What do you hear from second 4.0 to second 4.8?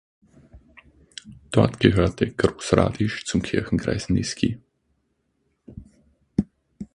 Niesky.